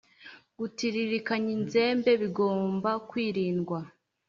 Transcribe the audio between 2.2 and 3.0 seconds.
bigomba